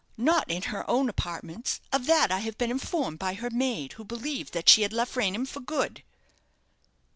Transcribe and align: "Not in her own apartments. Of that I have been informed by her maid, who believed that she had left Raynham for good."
"Not 0.17 0.49
in 0.49 0.63
her 0.63 0.83
own 0.89 1.09
apartments. 1.09 1.79
Of 1.93 2.07
that 2.07 2.31
I 2.31 2.39
have 2.39 2.57
been 2.57 2.71
informed 2.71 3.19
by 3.19 3.35
her 3.35 3.51
maid, 3.51 3.93
who 3.93 4.03
believed 4.03 4.51
that 4.53 4.67
she 4.67 4.81
had 4.81 4.93
left 4.93 5.15
Raynham 5.15 5.45
for 5.45 5.59
good." 5.59 6.01